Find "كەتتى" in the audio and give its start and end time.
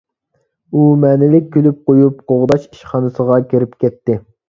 3.87-4.23